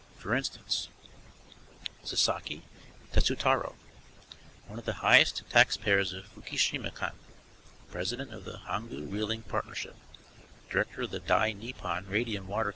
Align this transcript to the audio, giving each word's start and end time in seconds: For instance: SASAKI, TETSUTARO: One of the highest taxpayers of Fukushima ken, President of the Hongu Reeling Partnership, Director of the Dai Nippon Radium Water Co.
For 0.17 0.33
instance: 0.35 0.87
SASAKI, 2.03 2.63
TETSUTARO: 3.13 3.75
One 4.65 4.79
of 4.79 4.85
the 4.85 4.93
highest 5.05 5.43
taxpayers 5.51 6.11
of 6.11 6.25
Fukushima 6.33 6.89
ken, 6.89 7.11
President 7.91 8.33
of 8.33 8.43
the 8.43 8.57
Hongu 8.67 9.05
Reeling 9.11 9.43
Partnership, 9.43 9.95
Director 10.71 11.03
of 11.03 11.11
the 11.11 11.19
Dai 11.19 11.51
Nippon 11.53 12.07
Radium 12.07 12.47
Water 12.47 12.69
Co. 12.69 12.69